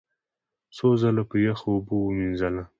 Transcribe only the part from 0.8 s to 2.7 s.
ځله په یخو اوبو ومینځله،